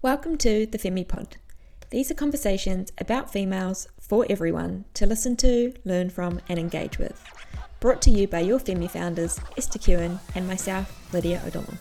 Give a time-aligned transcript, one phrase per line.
[0.00, 1.38] Welcome to the Femi Pod.
[1.90, 7.20] These are conversations about females for everyone to listen to, learn from, and engage with.
[7.80, 11.74] Brought to you by your Femi founders, Esther Kewen and myself, Lydia O'Donnell.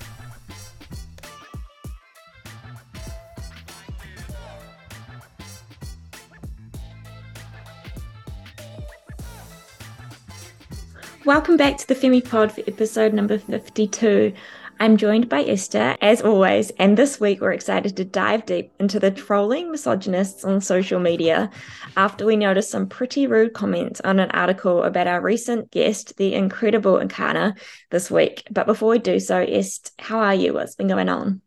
[11.23, 14.33] Welcome back to the Femi Pod for episode number 52.
[14.79, 18.99] I'm joined by Esther, as always, and this week we're excited to dive deep into
[18.99, 21.49] the trolling misogynists on social media
[21.95, 26.33] after we noticed some pretty rude comments on an article about our recent guest, the
[26.33, 27.57] incredible Erchana,
[27.89, 28.43] this week.
[28.51, 30.53] But before we do so, Est, how are you?
[30.53, 31.41] What's been going on?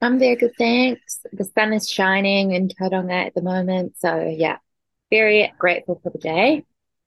[0.00, 1.20] I'm very good, thanks.
[1.32, 4.58] The sun is shining in Tauranga at the moment, so yeah,
[5.10, 6.64] very grateful for the day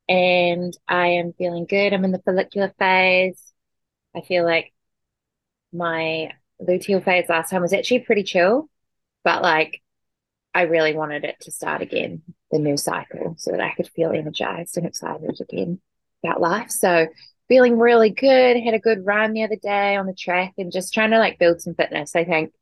[0.07, 1.93] and I am feeling good.
[1.93, 3.41] I'm in the follicular phase.
[4.13, 4.73] I feel like
[5.73, 8.69] my luteal phase last time was actually pretty chill,
[9.23, 9.81] but like
[10.53, 12.21] I really wanted it to start again,
[12.51, 15.79] the new cycle, so that I could feel energized and excited again
[16.23, 16.69] about life.
[16.69, 17.07] So
[17.47, 18.57] feeling really good.
[18.57, 21.39] Had a good run the other day on the track and just trying to like
[21.39, 22.15] build some fitness.
[22.15, 22.53] I think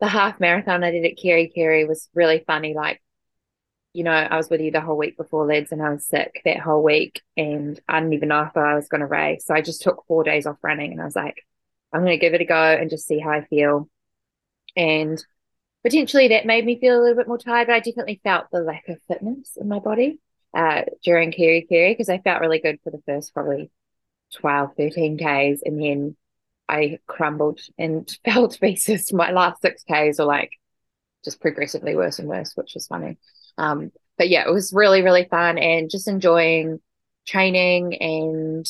[0.00, 2.74] the half marathon I did at Kerikeri was really funny.
[2.74, 3.00] Like
[3.92, 6.40] you know, I was with you the whole week before Lids and I was sick
[6.44, 9.44] that whole week and I didn't even know if I was going to race.
[9.44, 11.44] So I just took four days off running and I was like,
[11.92, 13.88] I'm going to give it a go and just see how I feel.
[14.76, 15.22] And
[15.82, 18.60] potentially that made me feel a little bit more tired, but I definitely felt the
[18.60, 20.20] lack of fitness in my body
[20.54, 23.70] uh, during Kerikeri because I felt really good for the first probably
[24.34, 25.62] 12, 13 Ks.
[25.64, 26.16] And then
[26.68, 29.12] I crumbled and fell to pieces.
[29.12, 30.52] My last six Ks were like
[31.24, 33.18] just progressively worse and worse, which was funny.
[33.58, 36.80] Um, but yeah, it was really, really fun and just enjoying
[37.26, 38.66] training and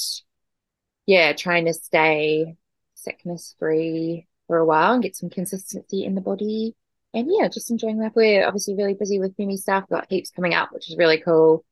[1.06, 2.56] yeah, trying to stay
[3.02, 6.74] sickness free for a while and get some consistency in the body.
[7.14, 8.12] And yeah, just enjoying life.
[8.14, 11.64] We're obviously really busy with Femi stuff, got heaps coming up, which is really cool.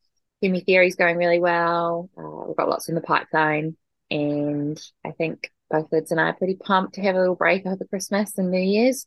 [0.42, 2.10] Femi theory's going really well.
[2.16, 3.76] Uh, we've got lots in the pipeline.
[4.10, 7.64] And I think both Lids and I are pretty pumped to have a little break
[7.64, 9.06] over Christmas and New Year's,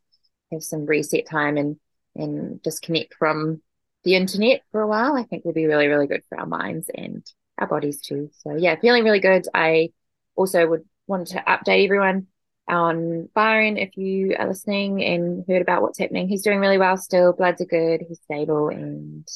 [0.51, 1.77] have some reset time and
[2.15, 3.61] and disconnect from
[4.03, 6.89] the internet for a while, I think will be really, really good for our minds
[6.93, 7.25] and
[7.57, 8.29] our bodies too.
[8.39, 9.45] So yeah, feeling really good.
[9.53, 9.89] I
[10.35, 12.27] also would want to update everyone
[12.67, 16.27] on Byron if you are listening and heard about what's happening.
[16.27, 17.33] He's doing really well still.
[17.33, 18.03] Bloods are good.
[18.07, 19.27] He's stable and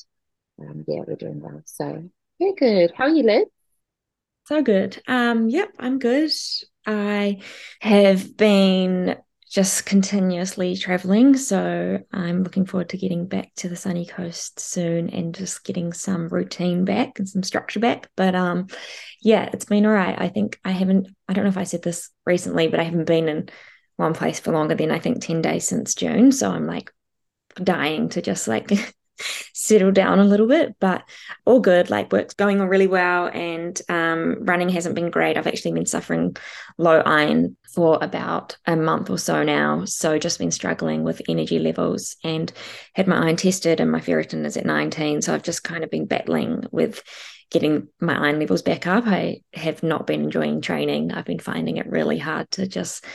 [0.59, 1.61] um, yeah, we're doing well.
[1.65, 2.91] So very good.
[2.95, 3.45] How are you, Liz?
[4.45, 5.01] So good.
[5.07, 6.31] Um, yep, I'm good.
[6.85, 7.39] I
[7.81, 9.17] have been
[9.49, 11.37] just continuously traveling.
[11.37, 15.93] So I'm looking forward to getting back to the sunny coast soon and just getting
[15.93, 18.09] some routine back and some structure back.
[18.15, 18.67] But um
[19.21, 20.15] yeah, it's been all right.
[20.19, 23.05] I think I haven't I don't know if I said this recently, but I haven't
[23.05, 23.49] been in
[23.95, 26.31] one place for longer than I think 10 days since June.
[26.31, 26.91] So I'm like
[27.55, 28.69] dying to just like
[29.53, 31.03] settle down a little bit, but
[31.45, 31.89] all good.
[31.89, 35.37] Like work's going on really well, and um, running hasn't been great.
[35.37, 36.35] I've actually been suffering
[36.77, 39.85] low iron for about a month or so now.
[39.85, 42.51] So just been struggling with energy levels and
[42.93, 45.21] had my iron tested, and my ferritin is at 19.
[45.21, 47.03] So I've just kind of been battling with
[47.49, 49.05] getting my iron levels back up.
[49.07, 51.11] I have not been enjoying training.
[51.11, 53.05] I've been finding it really hard to just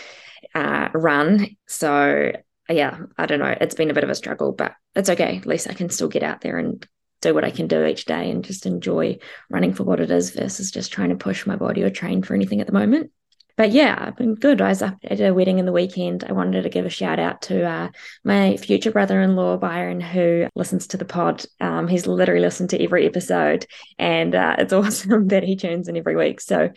[0.54, 1.56] uh, run.
[1.66, 2.32] So
[2.68, 3.54] yeah, I don't know.
[3.60, 5.38] It's been a bit of a struggle, but it's okay.
[5.38, 6.86] At least I can still get out there and
[7.20, 9.18] do what I can do each day and just enjoy
[9.48, 12.34] running for what it is versus just trying to push my body or train for
[12.34, 13.10] anything at the moment.
[13.56, 14.60] But yeah, I've been good.
[14.60, 16.24] I was up at a wedding in the weekend.
[16.24, 17.88] I wanted to give a shout out to uh,
[18.24, 21.44] my future brother in law, Byron, who listens to the pod.
[21.60, 23.66] Um, he's literally listened to every episode,
[23.98, 26.40] and uh, it's awesome that he tunes in every week.
[26.40, 26.70] So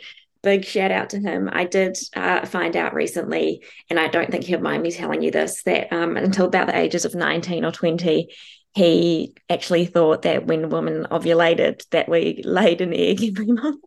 [0.46, 1.50] big shout out to him.
[1.52, 5.32] I did uh, find out recently, and I don't think he'll mind me telling you
[5.32, 8.30] this, that um, until about the ages of 19 or 20,
[8.76, 13.84] he actually thought that when women ovulated, that we laid an egg every month.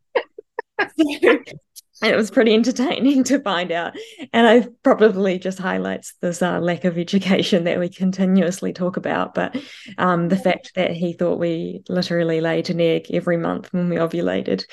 [2.03, 3.94] and it was pretty entertaining to find out.
[4.32, 9.34] And I probably just highlights this uh, lack of education that we continuously talk about.
[9.34, 9.56] But
[9.98, 13.97] um, the fact that he thought we literally laid an egg every month when we
[13.97, 14.65] ovulated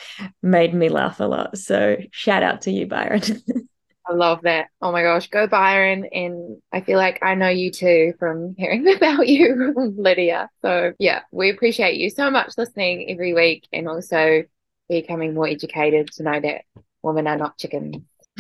[0.42, 1.57] made me laugh a lot.
[1.57, 3.22] So shout out to you, Byron.
[4.07, 4.68] I love that.
[4.81, 6.06] Oh my gosh, go Byron.
[6.12, 10.50] And I feel like I know you too from hearing about you, Lydia.
[10.62, 14.44] So yeah, we appreciate you so much listening every week and also
[14.88, 16.62] becoming more educated to know that
[17.06, 17.98] women are not chickens.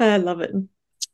[0.00, 0.50] I love it.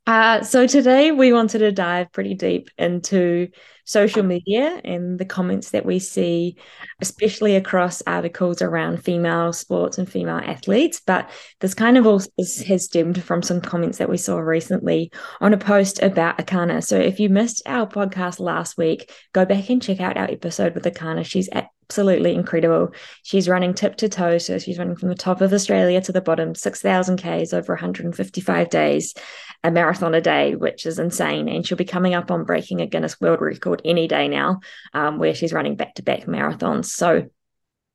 [0.06, 3.48] Uh, so today we wanted to dive pretty deep into
[3.84, 6.56] social media and the comments that we see,
[7.00, 11.00] especially across articles around female sports and female athletes.
[11.04, 11.30] But
[11.60, 15.58] this kind of also has stemmed from some comments that we saw recently on a
[15.58, 16.84] post about Erchana.
[16.84, 20.74] So if you missed our podcast last week, go back and check out our episode
[20.74, 21.24] with Erchana.
[21.24, 22.90] She's at absolutely incredible.
[23.22, 24.38] She's running tip to toe.
[24.38, 28.70] So she's running from the top of Australia to the bottom, 6,000 Ks over 155
[28.70, 29.14] days,
[29.62, 31.48] a marathon a day, which is insane.
[31.48, 34.60] And she'll be coming up on breaking a Guinness World Record any day now,
[34.92, 36.86] um, where she's running back to back marathons.
[36.86, 37.28] So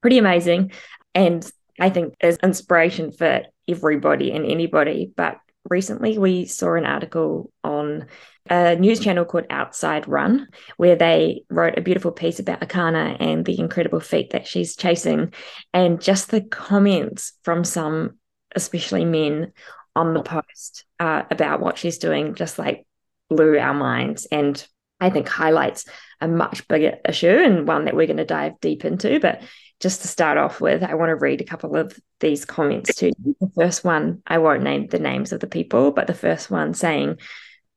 [0.02, 0.72] pretty amazing.
[1.14, 5.12] And I think is inspiration for everybody and anybody.
[5.16, 5.38] But
[5.70, 8.08] recently we saw an article on
[8.50, 10.48] a news channel called Outside Run,
[10.78, 15.34] where they wrote a beautiful piece about Erchana and the incredible feat that she's chasing.
[15.74, 18.18] And just the comments from some,
[18.56, 19.52] especially men,
[19.98, 22.86] on the post uh, about what she's doing just like
[23.30, 24.66] blew our minds and
[25.00, 25.86] I think highlights
[26.22, 29.20] a much bigger issue and one that we're going to dive deep into.
[29.20, 29.42] But
[29.80, 33.08] just to start off with, I want to read a couple of these comments to
[33.08, 33.36] you.
[33.40, 36.74] The first one, I won't name the names of the people, but the first one
[36.74, 37.18] saying,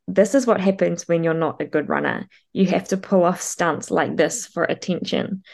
[0.09, 2.27] This is what happens when you're not a good runner.
[2.53, 5.43] You have to pull off stunts like this for attention.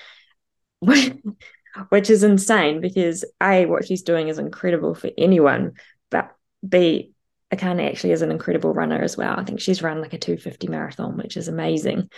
[0.80, 5.72] Which is insane because A, what she's doing is incredible for anyone,
[6.10, 6.30] but
[6.66, 7.12] B,
[7.52, 9.38] Erchana actually is an incredible runner as well.
[9.38, 12.10] I think she's run like a 250 marathon, which is amazing.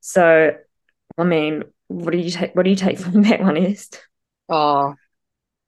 [0.00, 0.52] So,
[1.18, 2.54] I mean, what do you take?
[2.54, 4.00] What do you take from that one, Est?
[4.48, 4.94] Oh,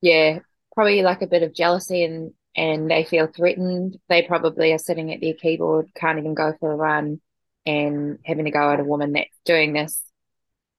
[0.01, 0.41] yeah,
[0.75, 3.99] probably like a bit of jealousy and and they feel threatened.
[4.09, 7.21] They probably are sitting at their keyboard, can't even go for a run,
[7.67, 10.03] and having to go at a woman that's doing this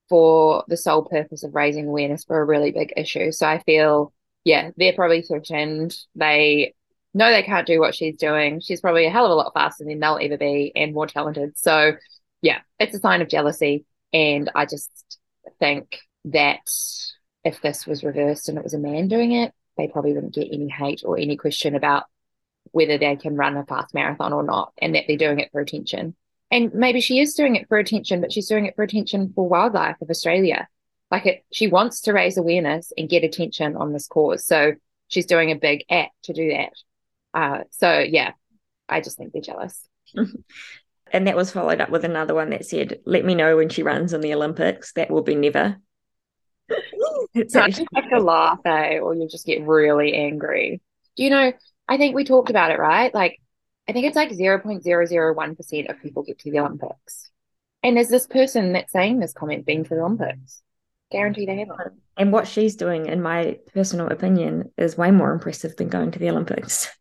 [0.10, 3.32] for the sole purpose of raising awareness for a really big issue.
[3.32, 4.12] So I feel,
[4.44, 5.96] yeah, they're probably threatened.
[6.16, 6.74] They
[7.14, 8.60] know they can't do what she's doing.
[8.60, 11.58] She's probably a hell of a lot faster than they'll ever be and more talented.
[11.58, 11.94] So
[12.42, 13.86] yeah, it's a sign of jealousy.
[14.14, 15.20] And I just
[15.60, 16.70] think that
[17.44, 20.50] if this was reversed and it was a man doing it, they probably wouldn't get
[20.52, 22.04] any hate or any question about
[22.72, 25.62] whether they can run a fast marathon or not and that they're doing it for
[25.62, 26.16] attention.
[26.52, 29.48] And maybe she is doing it for attention, but she's doing it for attention for
[29.48, 30.68] wildlife of Australia.
[31.12, 34.46] Like it, she wants to raise awareness and get attention on this cause.
[34.46, 34.74] So
[35.08, 36.74] she's doing a big act to do that.
[37.34, 38.32] Uh, so yeah,
[38.88, 39.88] I just think they're jealous.
[41.12, 43.84] and that was followed up with another one that said, "Let me know when she
[43.84, 45.78] runs in the Olympics." That will be never.
[47.34, 49.00] it's so actually- have to laugh, eh?
[49.00, 50.82] Or you'll just get really angry.
[51.16, 51.54] Do you know?
[51.88, 53.14] I think we talked about it, right?
[53.14, 53.40] Like,
[53.88, 56.60] I think it's like zero point zero zero one percent of people get to the
[56.60, 57.30] Olympics,
[57.84, 60.62] and there's this person that's saying this comment being to the Olympics.
[61.12, 62.00] Guarantee they haven't.
[62.18, 66.20] And what she's doing, in my personal opinion, is way more impressive than going to
[66.20, 66.90] the Olympics.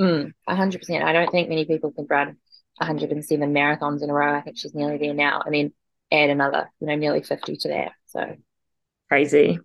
[0.00, 1.02] Mm, 100%.
[1.02, 2.36] I don't think many people can run
[2.78, 4.34] 107 marathons in a row.
[4.34, 5.42] I think she's nearly there now.
[5.44, 5.72] And then
[6.10, 7.92] add another, you know, nearly 50 to that.
[8.06, 8.36] So
[9.08, 9.58] crazy.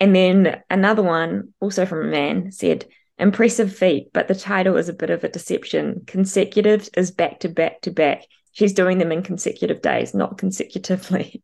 [0.00, 2.86] And then another one, also from a man, said,
[3.18, 6.02] impressive feat, but the title is a bit of a deception.
[6.06, 8.24] Consecutive is back to back to back.
[8.52, 11.42] She's doing them in consecutive days, not consecutively.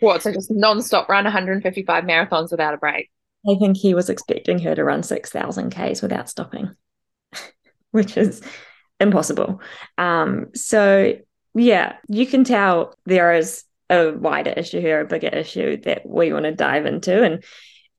[0.00, 0.22] What?
[0.22, 3.10] So just non-stop run 155 marathons without a break?
[3.48, 6.74] I think he was expecting her to run 6,000 Ks without stopping
[7.94, 8.42] which is
[8.98, 9.60] impossible.
[9.98, 11.14] Um, so
[11.54, 16.32] yeah, you can tell there is a wider issue here, a bigger issue that we
[16.32, 17.22] want to dive into.
[17.22, 17.44] And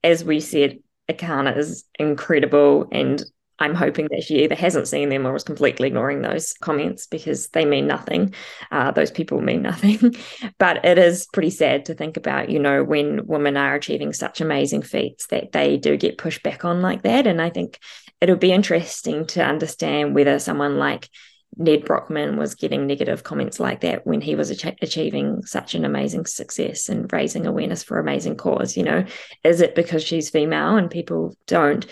[0.03, 3.23] as we said, Erchana is incredible and
[3.57, 7.47] I'm hoping that she either hasn't seen them or is completely ignoring those comments because
[7.49, 8.33] they mean nothing.
[8.69, 10.13] Uh, those people mean nothing.
[10.59, 14.41] but it is pretty sad to think about, you know, when women are achieving such
[14.41, 17.27] amazing feats that they do get pushed back on like that.
[17.27, 17.79] And I think
[18.21, 21.09] it'll be interesting to understand whether someone like
[21.57, 25.85] Nedd Brockmann was getting negative comments like that when he was ach- achieving such an
[25.85, 28.75] amazing success and raising awareness for amazing cause.
[28.75, 29.05] You know,
[29.43, 31.85] is it because she's female and people don't?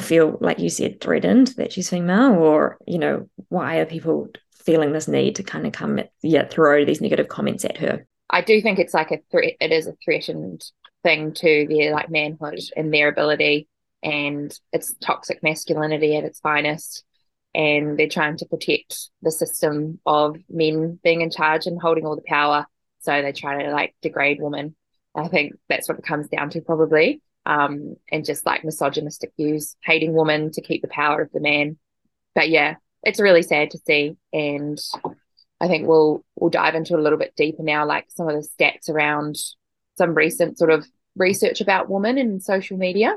[0.00, 4.28] feel like you said threatened that she's female or you know why are people
[4.64, 8.04] feeling this need to kind of come at, yeah throw these negative comments at her
[8.30, 10.64] i do think it's like a threat it is a threatened
[11.02, 13.68] thing to their like manhood and their ability
[14.04, 17.04] and it's toxic masculinity at its finest
[17.54, 22.16] and they're trying to protect the system of men being in charge and holding all
[22.16, 22.66] the power
[23.00, 24.76] so they try to like degrade women
[25.14, 29.76] i think that's what it comes down to probably um, and just like misogynistic views,
[29.82, 31.78] hating women to keep the power of the man.
[32.34, 34.78] But yeah, it's really sad to see, and
[35.60, 38.48] I think we'll we'll dive into a little bit deeper now, like some of the
[38.48, 39.36] stats around
[39.96, 43.14] some recent sort of research about women in social media.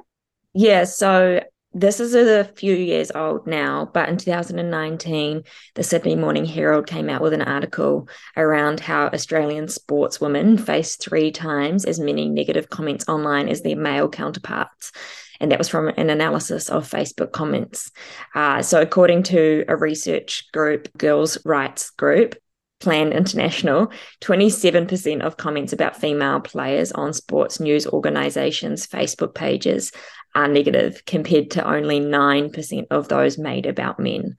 [0.59, 1.39] Yeah, so
[1.73, 5.43] this is a few years old now, but in 2019,
[5.75, 11.29] the Sydney Morning Herald came out with an article around how Australian sportswomen face three
[11.29, 14.91] times as many negative comments online as their male counterparts.
[15.39, 17.91] And that was from an analysis of Facebook comments.
[18.33, 22.33] Uh, so, according to a research group, Girls' Rights Group,
[22.79, 29.91] Plan International, 27% of comments about female players on sports news organizations' Facebook pages
[30.35, 34.35] are negative compared to only 9% of those made about men,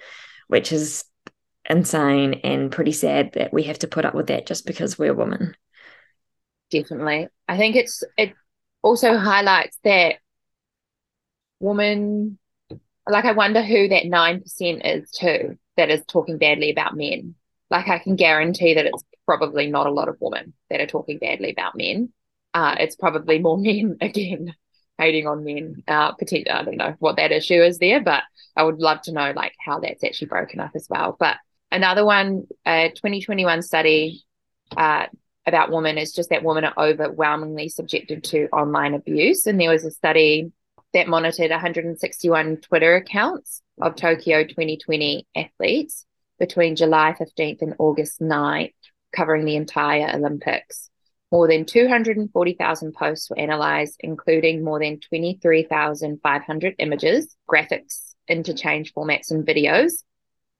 [0.46, 1.04] which is
[1.68, 5.14] insane and pretty sad that we have to put up with that just because we're
[5.14, 5.54] women.
[6.70, 7.28] Definitely.
[7.46, 8.34] I think it's it
[8.82, 10.16] also highlights that
[11.60, 12.38] woman
[13.08, 17.34] like I wonder who that 9% is too that is talking badly about men.
[17.70, 21.18] Like I can guarantee that it's probably not a lot of women that are talking
[21.18, 22.12] badly about men.
[22.54, 24.54] Uh, it's probably more men again
[24.98, 25.82] hating on men.
[25.86, 28.24] Uh, particularly, I don't know what that issue is there, but
[28.56, 31.16] I would love to know like how that's actually broken up as well.
[31.18, 31.36] But
[31.70, 34.24] another one, a 2021 study
[34.76, 35.06] uh,
[35.46, 39.46] about women is just that women are overwhelmingly subjected to online abuse.
[39.46, 40.52] And there was a study
[40.92, 46.06] that monitored 161 Twitter accounts of Tokyo 2020 athletes
[46.38, 48.72] between July 15th and August 9th,
[49.14, 50.90] covering the entire Olympics.
[51.30, 59.46] More than 240,000 posts were analysed, including more than 23,500 images, graphics, interchange formats, and
[59.46, 60.04] videos.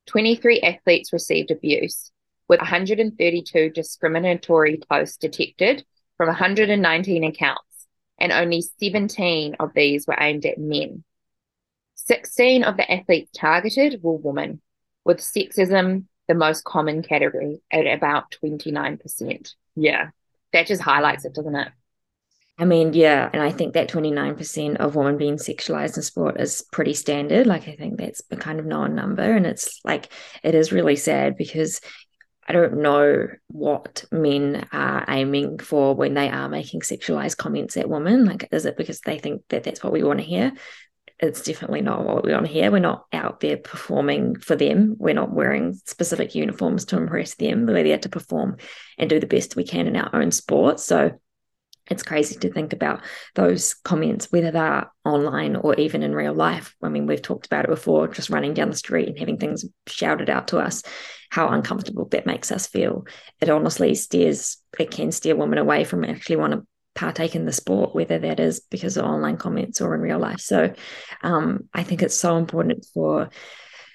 [0.06, 2.12] 23 athletes received abuse,
[2.48, 5.84] with 132 discriminatory posts detected
[6.18, 7.86] from 119 accounts,
[8.18, 11.02] and only 17 of these were aimed at men.
[11.94, 14.60] 16 of the athletes targeted were women,
[15.04, 19.54] with sexism the most common category at about 29%.
[19.74, 20.10] Yeah
[20.52, 21.68] that just highlights it, doesn't it?
[22.60, 26.64] I mean, yeah, and I think that 29% of women being sexualized in sport is
[26.72, 27.46] pretty standard.
[27.46, 29.22] Like, I think that's a kind of known number.
[29.22, 30.08] And it's like,
[30.42, 31.80] it is really sad because
[32.48, 37.88] I don't know what men are aiming for when they are making sexualized comments at
[37.88, 38.24] women.
[38.24, 40.52] Like, is it because they think that that's what we want to hear?
[41.20, 42.70] It's definitely not what we want to hear.
[42.70, 44.94] We're not out there performing for them.
[44.98, 47.66] We're not wearing specific uniforms to impress them.
[47.66, 48.58] We're there to perform
[48.98, 50.78] and do the best we can in our own sport.
[50.78, 51.18] So
[51.90, 53.02] it's crazy to think about
[53.34, 56.76] those comments, whether they're online or even in real life.
[56.82, 59.64] I mean, we've talked about it before, just running down the street and having things
[59.86, 60.82] shouted out to us,
[61.30, 63.06] how uncomfortable that makes us feel.
[63.40, 66.66] It honestly steers, it can steer women away from actually want to
[66.98, 70.40] partake in the sport, whether that is because of online comments or in real life.
[70.40, 70.74] So
[71.22, 73.30] um, I think it's so important for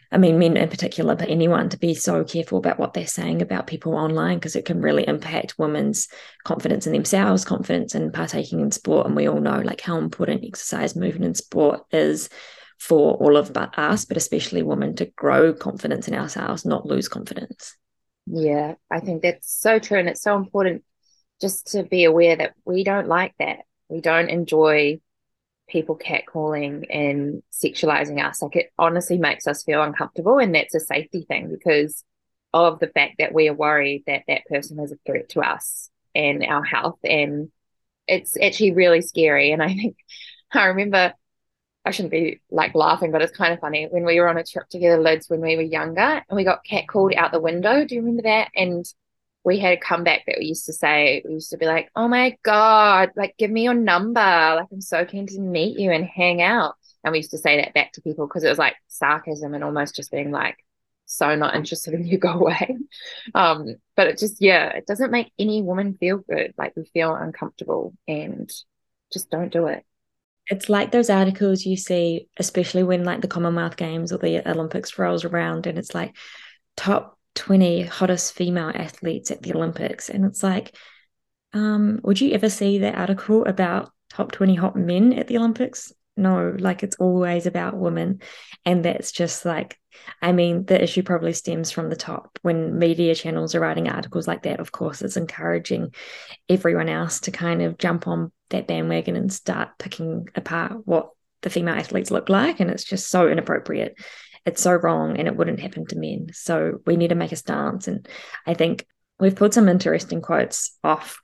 [0.10, 3.42] I mean, men in particular, but anyone to be so careful about what they're saying
[3.42, 6.08] about people online because it can really impact women's
[6.44, 9.08] confidence in themselves, confidence in partaking in sport.
[9.08, 12.30] And we all know like how important exercise, movement, and sport is
[12.78, 17.76] for all of us, but especially women to grow confidence in ourselves, not lose confidence.
[18.28, 19.98] Yeah, I think that's so true.
[19.98, 20.84] And it's so important
[21.42, 23.60] just to be aware that we don't like that.
[23.90, 25.00] We don't enjoy
[25.68, 28.42] people catcalling and sexualizing us.
[28.42, 30.40] Like it honestly makes us feel uncomfortable.
[30.40, 32.04] And that's a safety thing because
[32.54, 35.90] of the fact that we are worried that that person is a threat to us
[36.14, 37.00] and our health.
[37.04, 37.52] And
[38.08, 39.52] it's actually really scary.
[39.52, 39.98] And I think
[40.52, 41.14] I remember
[41.86, 44.44] I shouldn't be like laughing, but it's kind of funny when we were on a
[44.44, 47.84] trip together, Lids, when we were younger, and we got catcalled out the window.
[47.84, 48.50] Do you remember that?
[48.56, 48.86] And
[49.44, 52.08] we had a comeback that we used to say, we used to be like, oh
[52.08, 54.22] my God, like give me your number.
[54.22, 56.76] Like I'm so keen to meet you and hang out.
[57.04, 59.64] And we used to say that back to people because it was like sarcasm and
[59.64, 60.58] almost just being like,
[61.06, 62.78] so not interested in you, go away.
[63.36, 66.54] Um, but it just, yeah, it doesn't make any woman feel good.
[66.58, 68.52] Like we feel uncomfortable and
[69.12, 69.84] just don't do it.
[70.48, 74.98] It's like those articles you see, especially when like the Commonwealth Games or the Olympics
[75.00, 76.16] rolls around and it's like
[76.76, 80.10] top 20 hottest female athletes at the Olympics.
[80.10, 80.76] And it's like,
[81.54, 85.92] um, would you ever see that article about top 20 hot men at the Olympics?
[86.16, 88.22] No, like it's always about women.
[88.66, 89.80] And that's just like,
[90.22, 92.38] I mean, the issue probably stems from the top.
[92.42, 95.94] When media channels are writing articles like that, of course, it's encouraging
[96.50, 101.10] everyone else to kind of jump on that bandwagon and start picking apart what
[101.42, 102.60] the female athletes look like.
[102.60, 103.98] And it's just so inappropriate
[104.46, 106.28] it's so wrong and it wouldn't happen to men.
[106.34, 107.88] So we need to make a stance.
[107.88, 108.08] And
[108.46, 108.86] I think
[109.20, 111.20] we've put some interesting quotes off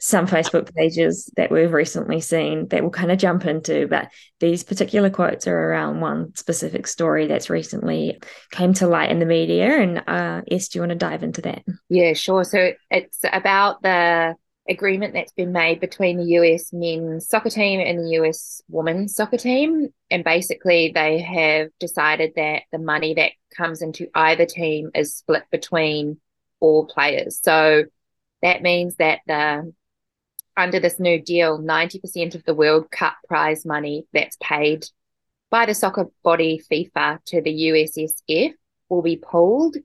[0.00, 3.86] some Facebook pages that we've recently seen that we'll kind of jump into.
[3.86, 8.18] But these particular quotes are around one specific story that's recently
[8.50, 9.78] came to light in the media.
[9.78, 11.62] And uh, do you want to dive into that?
[11.88, 12.44] Yeah, sure.
[12.44, 14.34] So it's about the
[14.68, 19.36] agreement that's been made between the US men's soccer team and the US women's soccer
[19.36, 19.88] team.
[20.10, 25.44] And basically, they have decided that the money that comes into either team is split
[25.50, 26.18] between
[26.60, 27.40] all players.
[27.42, 27.84] So
[28.42, 29.72] that means that the
[30.56, 34.86] under this new deal, 90% of the World Cup prize money that's paid
[35.50, 38.54] by the soccer body FIFA to the USSF
[38.88, 39.76] will be pooled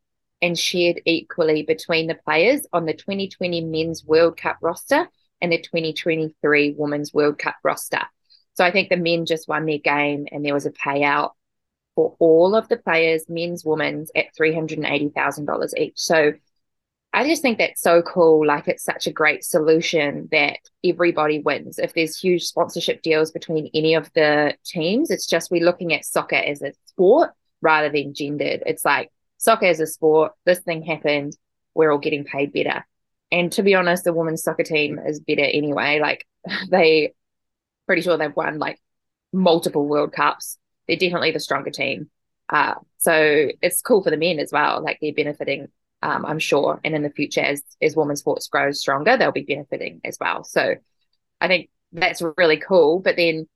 [0.41, 5.09] and shared equally between the players on the 2020 Men's World Cup roster
[5.41, 8.01] and the 2023 Women's World Cup roster.
[8.53, 11.31] So I think the men just won their game and there was a payout
[11.95, 15.93] for all of the players, men's, women's, at $380,000 each.
[15.95, 16.33] So
[17.11, 18.45] I just think that's so cool.
[18.45, 21.79] Like it's such a great solution that everybody wins.
[21.79, 26.05] If there's huge sponsorship deals between any of the teams, it's just we're looking at
[26.05, 27.31] soccer as a sport
[27.61, 28.63] rather than gendered.
[28.65, 31.35] It's like soccer as a sport, this thing happened,
[31.73, 32.85] we're all getting paid better.
[33.31, 35.99] And to be honest, the women's soccer team is better anyway.
[35.99, 36.27] Like
[36.69, 37.13] they
[37.87, 38.79] pretty sure they've won like
[39.33, 40.57] multiple World Cups.
[40.87, 42.09] They're definitely the stronger team.
[42.49, 44.83] Uh, so it's cool for the men as well.
[44.83, 45.69] Like they're benefiting,
[46.01, 46.79] um, I'm sure.
[46.83, 50.43] And in the future, as as women's sports grows stronger, they'll be benefiting as well.
[50.43, 50.75] So
[51.39, 52.99] I think that's really cool.
[52.99, 53.47] But then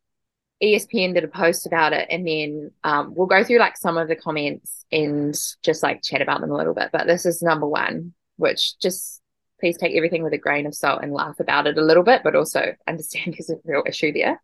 [0.64, 4.08] ESPN did a post about it, and then um, we'll go through like some of
[4.08, 6.90] the comments and just like chat about them a little bit.
[6.94, 9.22] But this is number one, which just
[9.60, 12.22] please take everything with a grain of salt and laugh about it a little bit,
[12.24, 14.42] but also understand there's a real issue there.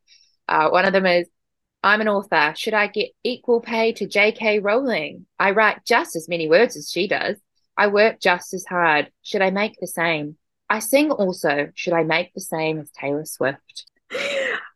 [0.47, 1.27] Uh, one of them is
[1.81, 2.53] I'm an author.
[2.57, 4.59] Should I get equal pay to J.K.
[4.59, 5.25] Rowling?
[5.39, 7.38] I write just as many words as she does.
[7.77, 9.09] I work just as hard.
[9.23, 10.35] Should I make the same?
[10.69, 11.69] I sing also.
[11.75, 13.88] Should I make the same as Taylor Swift?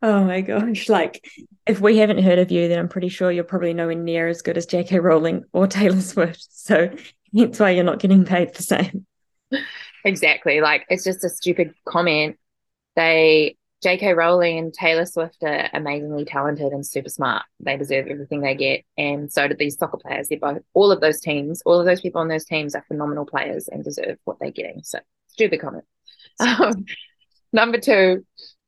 [0.04, 0.90] Oh my gosh.
[0.90, 1.26] Like,
[1.66, 4.42] if we haven't heard of you, then I'm pretty sure you're probably nowhere near as
[4.42, 5.00] good as J.K.
[5.00, 6.46] Rowling or Taylor Swift.
[6.52, 6.90] So
[7.32, 9.06] that's why you're not getting paid the same.
[10.04, 10.60] Exactly.
[10.60, 12.38] Like, it's just a stupid comment.
[12.98, 14.14] They, J.K.
[14.14, 17.44] Rowling and Taylor Swift are amazingly talented and super smart.
[17.62, 18.84] They deserve everything they get.
[18.98, 20.28] And so do these soccer players.
[20.28, 23.26] They're both, all of those teams, all of those people on those teams are phenomenal
[23.26, 24.82] players and deserve what they're getting.
[24.84, 25.86] So, stupid comment.
[26.40, 26.86] Um,
[27.52, 28.26] number two,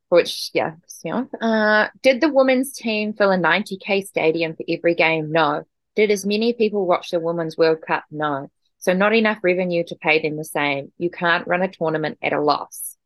[0.10, 0.75] which yeah,
[1.13, 5.31] uh, did the women's team fill a 90k stadium for every game?
[5.31, 5.63] No.
[5.95, 8.03] Did as many people watch the Women's World Cup?
[8.12, 8.50] No.
[8.79, 10.91] So not enough revenue to pay them the same.
[10.97, 12.97] You can't run a tournament at a loss.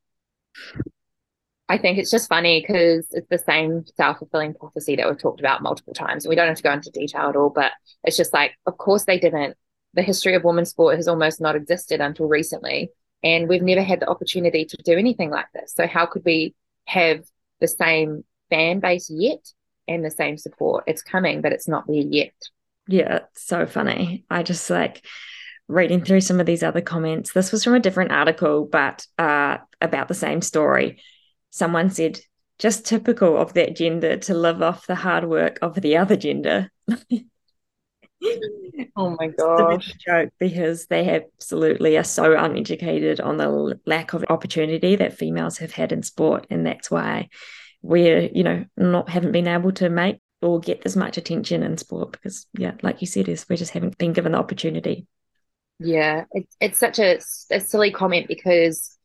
[1.69, 5.61] I think it's just funny because it's the same self-fulfilling prophecy that we've talked about
[5.61, 6.25] multiple times.
[6.25, 7.71] And we don't have to go into detail at all, but
[8.03, 9.55] it's just like, of course they didn't.
[9.93, 12.91] The history of women's sport has almost not existed until recently.
[13.23, 15.73] And we've never had the opportunity to do anything like this.
[15.75, 17.23] So how could we have
[17.59, 19.45] the same fan base yet
[19.87, 20.83] and the same support.
[20.87, 22.33] It's coming, but it's not there yet.
[22.87, 24.25] Yeah, it's so funny.
[24.29, 25.05] I just like
[25.67, 27.31] reading through some of these other comments.
[27.31, 31.01] This was from a different article, but uh, about the same story.
[31.51, 32.19] Someone said,
[32.57, 36.69] just typical of that gender to live off the hard work of the other gender.
[38.95, 39.93] oh my gosh.
[40.05, 45.71] joke because they absolutely are so uneducated on the lack of opportunity that females have
[45.71, 46.45] had in sport.
[46.49, 47.29] And that's why
[47.81, 51.77] we're, you know, not haven't been able to make or get as much attention in
[51.77, 55.07] sport because, yeah, like you said, is we just haven't been given the opportunity.
[55.79, 57.19] Yeah, it's it's such a,
[57.51, 58.97] a silly comment because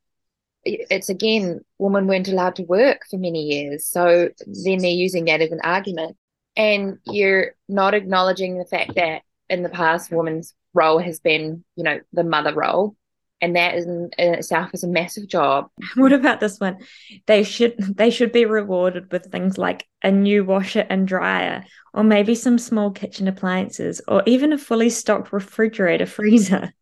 [0.65, 3.87] it's again, women weren't allowed to work for many years.
[3.87, 6.17] So then they're using that as an argument
[6.57, 11.85] and you're not acknowledging the fact that in the past women's role has been you
[11.85, 12.97] know the mother role.
[13.41, 15.69] And that in, in itself is a massive job.
[15.97, 16.79] What about this one?
[17.27, 22.05] They should they should be rewarded with things like a new washer and dryer or
[22.05, 26.73] maybe some small kitchen appliances or even a fully stocked refrigerator freezer.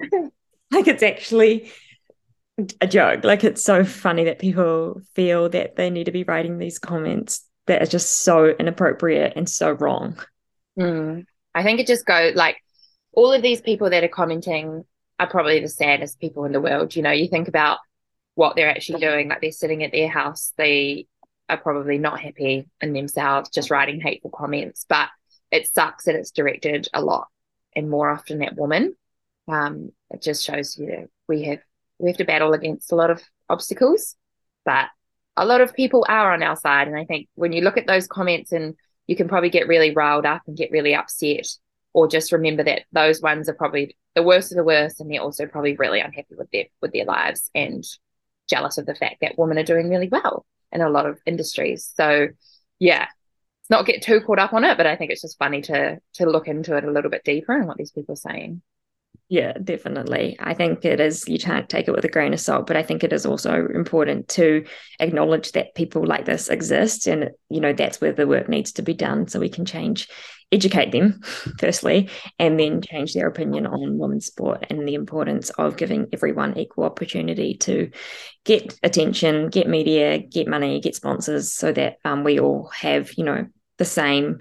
[0.72, 1.72] Like it's actually
[2.80, 3.24] a joke.
[3.24, 7.44] Like it's so funny that people feel that they need to be writing these comments
[7.70, 10.18] that are just so inappropriate and so wrong.
[10.76, 11.24] Mm.
[11.54, 12.56] I think it just goes like
[13.12, 14.84] all of these people that are commenting
[15.20, 16.96] are probably the saddest people in the world.
[16.96, 17.78] You know, you think about
[18.34, 21.06] what they're actually doing, like they're sitting at their house, they
[21.48, 24.84] are probably not happy in themselves, just writing hateful comments.
[24.88, 25.08] But
[25.52, 27.28] it sucks that it's directed a lot
[27.76, 28.96] and more often at women.
[29.46, 31.60] Um, it just shows you we have
[31.98, 34.16] we have to battle against a lot of obstacles,
[34.64, 34.88] but
[35.40, 36.86] a lot of people are on our side.
[36.86, 38.74] And I think when you look at those comments and
[39.06, 41.46] you can probably get really riled up and get really upset,
[41.94, 45.22] or just remember that those ones are probably the worst of the worst, and they're
[45.22, 47.82] also probably really unhappy with their with their lives and
[48.48, 51.90] jealous of the fact that women are doing really well in a lot of industries.
[51.96, 52.28] So
[52.78, 53.06] yeah,
[53.70, 56.26] not get too caught up on it, but I think it's just funny to to
[56.26, 58.60] look into it a little bit deeper and what these people are saying.
[59.28, 60.36] Yeah, definitely.
[60.40, 62.82] I think it is, you can't take it with a grain of salt, but I
[62.82, 64.64] think it is also important to
[64.98, 67.06] acknowledge that people like this exist.
[67.06, 70.08] And, you know, that's where the work needs to be done so we can change,
[70.50, 71.20] educate them,
[71.60, 72.08] firstly,
[72.40, 76.82] and then change their opinion on women's sport and the importance of giving everyone equal
[76.82, 77.88] opportunity to
[78.44, 83.22] get attention, get media, get money, get sponsors so that um, we all have, you
[83.22, 83.46] know,
[83.78, 84.40] the same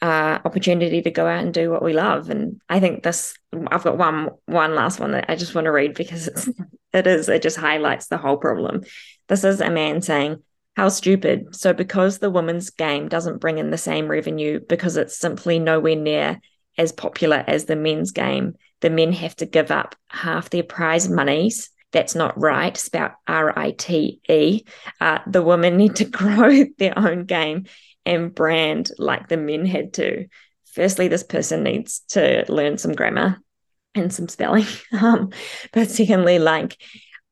[0.00, 2.30] uh, opportunity to go out and do what we love.
[2.30, 3.34] And I think this,
[3.68, 6.48] I've got one one last one that I just want to read because it's
[6.92, 8.82] it is it just highlights the whole problem.
[9.28, 10.42] This is a man saying,
[10.76, 15.18] "How stupid!" So because the women's game doesn't bring in the same revenue because it's
[15.18, 16.40] simply nowhere near
[16.76, 21.08] as popular as the men's game, the men have to give up half their prize
[21.08, 24.64] monies that's not right, spelled R I T E.
[25.00, 27.66] Uh, the women need to grow their own game
[28.08, 30.26] and brand like the men had to.
[30.72, 33.38] Firstly, this person needs to learn some grammar
[33.94, 34.66] and some spelling.
[35.00, 35.30] Um,
[35.72, 36.76] but secondly, like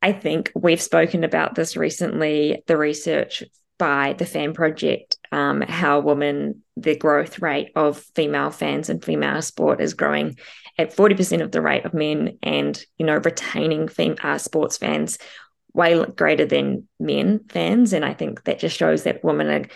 [0.03, 3.43] I think we've spoken about this recently, the research
[3.79, 9.41] by the fan project, um, how women, the growth rate of female fans and female
[9.43, 10.37] sport is growing
[10.79, 15.19] at 40% of the rate of men and, you know, retaining fem- uh, sports fans
[15.73, 17.93] way greater than men fans.
[17.93, 19.69] And I think that just shows that women are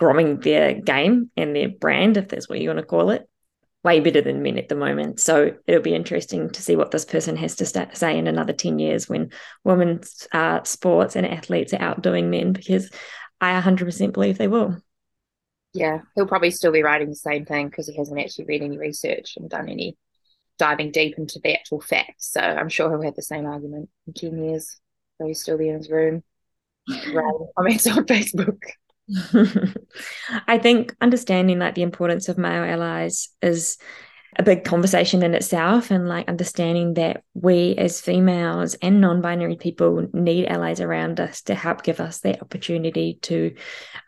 [0.00, 3.28] growing their game and their brand, if that's what you want to call it,
[3.84, 5.20] way better than men at the moment.
[5.20, 8.54] So it'll be interesting to see what this person has to start, say in another
[8.54, 9.30] 10 years when
[9.62, 12.90] women's uh, sports and athletes are outdoing men, because
[13.42, 14.82] I 100% believe they will.
[15.74, 18.78] Yeah, he'll probably still be writing the same thing because he hasn't actually read any
[18.78, 19.98] research and done any
[20.58, 22.32] diving deep into the actual facts.
[22.32, 24.80] So I'm sure he'll have the same argument in 10 years.
[25.18, 26.22] So he'll still be in his room
[26.88, 28.62] writing comments on Facebook.
[30.46, 33.78] I think understanding like the importance of male allies is
[34.38, 40.08] a big conversation in itself and like understanding that we as females and non-binary people
[40.12, 43.54] need allies around us to help give us that opportunity to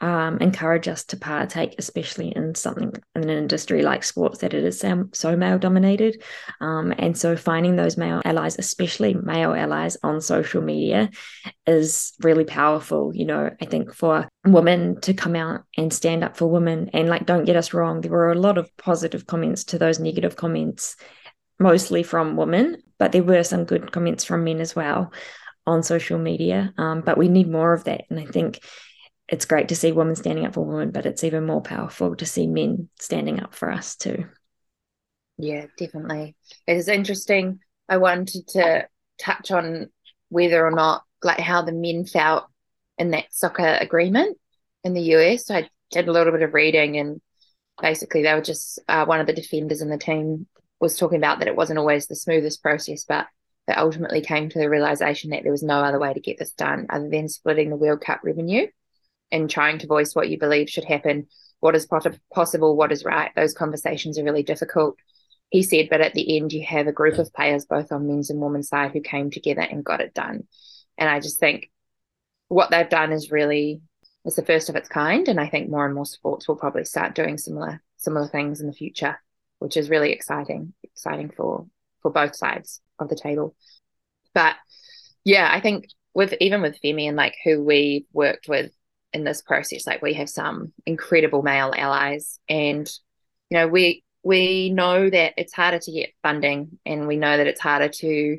[0.01, 4.65] um, encourage us to partake especially in something in an industry like sports that it
[4.65, 6.23] is so, male dominated.
[6.61, 11.11] Um, and so finding those male allies especially male allies on social media
[11.67, 16.37] is really powerful you know i think for women to come out and stand up
[16.37, 19.65] for women and like don't get us wrong there were a lot of positive comments
[19.65, 20.97] to those negative comments
[21.61, 25.13] mostly from women but there were some good comments from men as well
[25.65, 28.03] on social media um, but we need more of that.
[28.11, 28.59] And i think
[29.29, 32.27] it's great to see women standing up for women but it's even more powerful to
[32.27, 34.27] see men standing up for us too.
[35.39, 36.37] Yeah definitely.
[36.67, 37.61] It is interesting.
[37.89, 39.91] I wanted to touch on
[40.29, 42.45] whether or not like how the men felt
[43.03, 44.39] in that soccer agreement
[44.85, 45.47] in the US.
[45.47, 47.21] So I did a little bit of reading, and
[47.81, 50.47] basically, they were just uh, one of the defenders in the team
[50.81, 53.27] was talking about that it wasn't always the smoothest process, but
[53.67, 56.53] they ultimately came to the realization that there was no other way to get this
[56.53, 58.67] done other than splitting the World Cup revenue
[59.31, 61.27] and trying to voice what you believe should happen,
[61.61, 63.31] what is possible, what is right.
[63.37, 64.97] Those conversations are really difficult.
[65.51, 68.31] He said, but at the end, you have a group of players, both on men's
[68.31, 70.49] and women's side, who came together and got it done.
[70.99, 71.71] And I just think
[72.53, 73.81] what they've done is really
[74.25, 76.85] it's the first of its kind and i think more and more sports will probably
[76.85, 79.19] start doing similar similar things in the future
[79.59, 81.67] which is really exciting exciting for
[82.03, 83.55] for both sides of the table.
[84.35, 84.57] But
[85.25, 88.71] yeah i think with even with femi and like who we worked with
[89.15, 92.91] in this process like we have some incredible male allies and
[93.49, 97.47] you know we we know that it's harder to get funding and we know that
[97.47, 98.39] it's harder to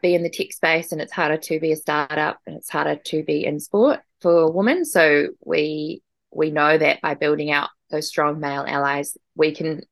[0.00, 2.96] be in the tech space and it's harder to be a startup and it's harder
[2.96, 4.84] to be in sport for women.
[4.84, 9.82] So we we know that by building out those strong male allies, we can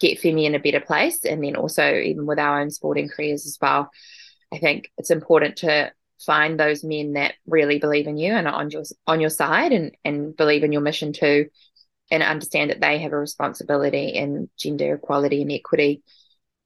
[0.00, 1.24] get Femi in a better place.
[1.24, 3.90] And then also even with our own sporting careers as well.
[4.52, 5.92] I think it's important to
[6.24, 9.72] find those men that really believe in you and are on your on your side
[9.72, 11.48] and and believe in your mission too
[12.10, 16.02] and understand that they have a responsibility in gender equality and equity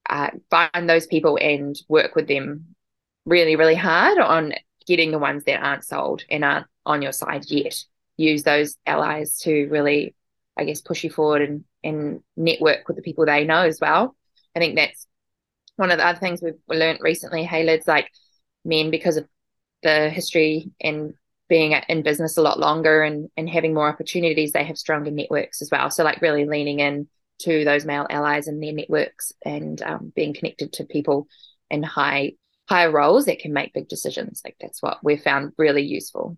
[0.09, 2.75] uh, find those people and work with them
[3.29, 4.55] really, really hard on
[4.87, 7.77] getting the ones that aren't sold and aren't on your side yet.
[8.17, 10.15] Use those allies to really,
[10.57, 14.17] I guess, push you forward and, and network with the people they know as well.
[14.57, 15.07] I think that's
[15.77, 18.11] one of the other things we've learned recently, Haylid's like
[18.65, 19.29] men, because of
[19.83, 21.15] the history and
[21.49, 25.63] being in business a lot longer and, and having more opportunities, they have stronger networks
[25.63, 25.91] as well.
[25.91, 27.09] So, like, really leaning in
[27.43, 31.29] to those male allies and their networks and um, being connected to people
[31.71, 32.33] in high
[32.69, 34.43] higher roles that can make big decisions.
[34.45, 36.37] Like that's what we've found really useful.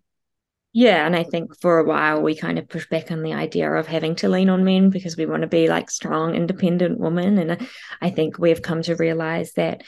[0.73, 3.73] Yeah, and I think for a while we kind of pushed back on the idea
[3.73, 7.38] of having to lean on men because we want to be like strong, independent women.
[7.38, 7.69] And
[8.01, 9.83] I think we've come to realize that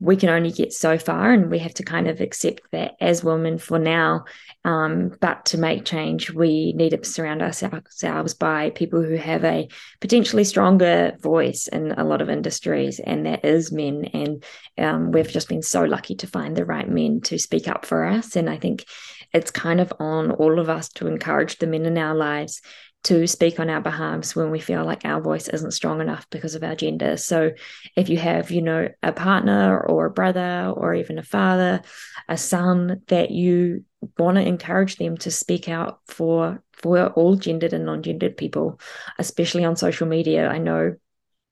[0.00, 3.22] we can only get so far and we have to kind of accept that as
[3.22, 4.24] women for now
[4.64, 9.68] um, but to make change we need to surround ourselves by people who have a
[10.00, 14.04] potentially stronger voice in a lot of industries and that is men.
[14.12, 14.44] And
[14.78, 18.04] um, we've just been so lucky to find the right men to speak up for
[18.04, 18.36] us.
[18.36, 18.84] And i think
[19.32, 22.60] it's kind of on all of us to encourage the men in our lives
[23.02, 26.54] to speak on our behalves when we feel like our voice isn't strong enough because
[26.54, 27.16] of our gender.
[27.16, 27.52] So
[27.96, 31.80] if you have, you know, a partner or a brother or even a father,
[32.28, 33.84] a son that you
[34.18, 38.80] want to encourage them to speak out for for all gendered and non-gendered people,
[39.18, 40.48] especially on social media.
[40.48, 40.96] I know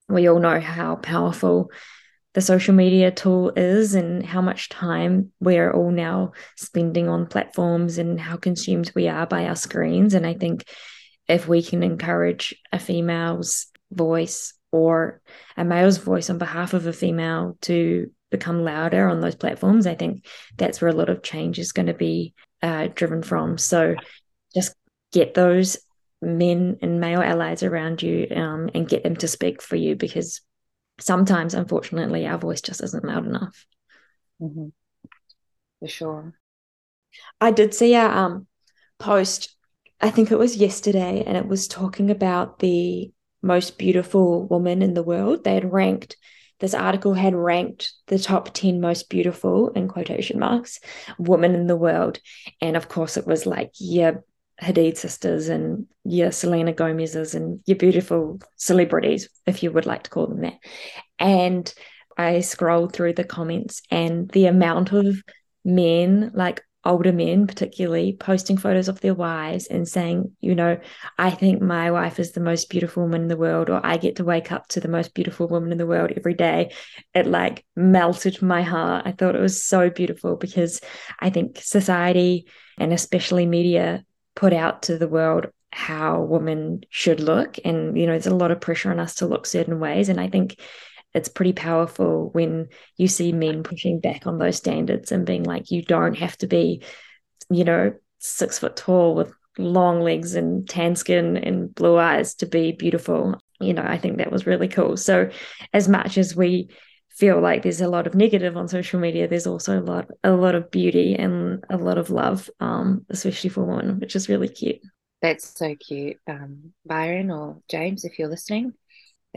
[0.09, 1.71] we all know how powerful
[2.35, 7.99] the social media tool is and how much time we're all now spending on platforms
[7.99, 10.15] and how consumed we are by our screens.
[10.15, 10.65] And I think
[11.29, 15.21] if we can encourage a female's voice or
[15.57, 19.95] a male's voice on behalf of a female to become louder on those platforms, I
[19.95, 23.59] think that's where a lot of change is going to be uh, driven from.
[23.59, 23.95] So
[24.55, 24.75] just
[25.13, 25.79] get those
[26.21, 30.41] men and male allies around you um, and get them to speak for you because
[31.01, 33.67] sometimes, unfortunately, our voice just isn't loud enough.
[34.41, 34.69] Mm-hmm.
[35.81, 36.35] For sure.
[37.41, 38.47] I did see a um,
[38.99, 39.55] post
[40.01, 43.11] I think it was yesterday, and it was talking about the
[43.43, 45.45] most beautiful woman in the world.
[45.45, 46.17] They had ranked,
[46.61, 50.81] this article had ranked the top 10 most beautiful, in quotation marks,
[51.19, 52.21] women in the world.
[52.61, 54.13] And of course, it was like, yeah,
[54.61, 60.11] Hadid sisters and your Selena Gomez's and your beautiful celebrities, if you would like to
[60.11, 60.59] call them that.
[61.19, 61.73] And
[62.17, 65.23] I scrolled through the comments and the amount of
[65.65, 70.79] men, like older men, particularly, posting photos of their wives and saying, you know,
[71.19, 74.17] I think my wife is the most beautiful woman in the world, or I get
[74.17, 76.73] to wake up to the most beautiful woman in the world every day.
[77.15, 79.07] It like melted my heart.
[79.07, 80.81] I thought it was so beautiful because
[81.21, 82.47] I think society
[82.79, 87.59] and especially media put out to the world how women should look.
[87.65, 90.09] And, you know, there's a lot of pressure on us to look certain ways.
[90.09, 90.59] And I think
[91.15, 95.71] it's pretty powerful when you see men pushing back on those standards and being like,
[95.71, 96.83] you don't have to be,
[97.51, 102.47] you know, six foot tall with long legs and tan skin and blue eyes to
[102.47, 103.41] be beautiful.
[103.61, 104.97] You know, I think that was really cool.
[104.97, 105.31] So,
[105.73, 106.69] as much as we
[107.11, 110.31] feel like there's a lot of negative on social media, there's also a lot, a
[110.31, 114.49] lot of beauty and a lot of love, um, especially for women, which is really
[114.49, 114.79] cute.
[115.21, 118.75] That's so cute, um, Byron or James, if you're listening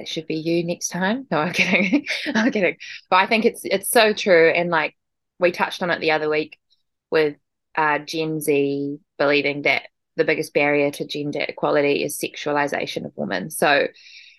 [0.01, 1.27] that should be you next time.
[1.31, 2.07] No, I'm kidding.
[2.35, 2.77] I'm kidding.
[3.09, 4.49] But I think it's it's so true.
[4.49, 4.95] And like
[5.39, 6.57] we touched on it the other week
[7.11, 7.35] with
[7.75, 9.83] uh, Gen Z believing that
[10.15, 13.51] the biggest barrier to gender equality is sexualization of women.
[13.51, 13.87] So,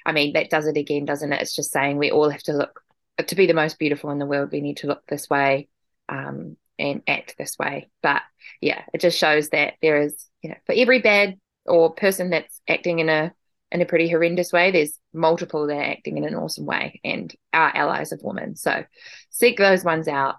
[0.05, 1.40] I mean, that does it again, doesn't it?
[1.40, 2.81] It's just saying we all have to look
[3.25, 4.51] to be the most beautiful in the world.
[4.51, 5.68] We need to look this way
[6.09, 7.88] um, and act this way.
[8.03, 8.22] But
[8.61, 12.61] yeah, it just shows that there is, you know, for every bad or person that's
[12.68, 13.33] acting in a
[13.72, 14.70] in a pretty horrendous way.
[14.70, 18.54] There's multiple that are acting in an awesome way and are allies of women.
[18.54, 18.85] So
[19.30, 20.37] seek those ones out.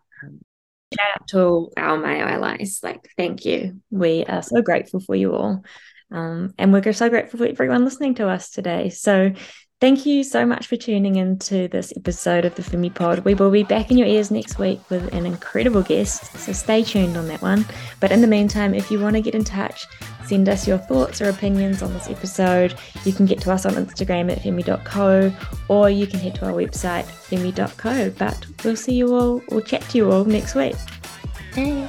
[0.94, 2.80] Shout out to all our male allies.
[2.84, 3.82] Like, thank you.
[3.90, 5.64] We are so grateful for you all.
[6.12, 8.90] Um, and we're so grateful for everyone listening to us today.
[8.90, 9.32] So
[9.84, 13.20] Thank you so much for tuning in to this episode of the Femi Pod.
[13.26, 16.84] We will be back in your ears next week with an incredible guest, so stay
[16.84, 17.66] tuned on that one.
[18.00, 19.86] But in the meantime, if you want to get in touch,
[20.26, 22.76] send us your thoughts or opinions on this episode.
[23.04, 25.36] You can get to us on Instagram at femi.co
[25.68, 28.10] or you can head to our website, femi.co.
[28.12, 30.78] But we'll see you all or chat to you all next week.
[31.54, 31.86] Hey.